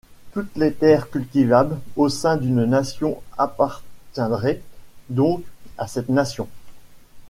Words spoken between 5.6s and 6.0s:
à